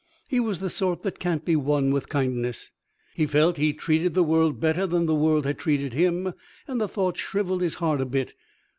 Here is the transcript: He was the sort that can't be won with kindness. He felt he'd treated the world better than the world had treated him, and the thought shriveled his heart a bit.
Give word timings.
He 0.27 0.39
was 0.39 0.57
the 0.57 0.71
sort 0.71 1.03
that 1.03 1.19
can't 1.19 1.45
be 1.45 1.55
won 1.55 1.91
with 1.91 2.09
kindness. 2.09 2.71
He 3.13 3.27
felt 3.27 3.57
he'd 3.57 3.77
treated 3.77 4.15
the 4.15 4.23
world 4.23 4.59
better 4.59 4.87
than 4.87 5.05
the 5.05 5.13
world 5.13 5.45
had 5.45 5.59
treated 5.59 5.93
him, 5.93 6.33
and 6.67 6.81
the 6.81 6.87
thought 6.87 7.17
shriveled 7.17 7.61
his 7.61 7.75
heart 7.75 8.01
a 8.01 8.05
bit. 8.05 8.33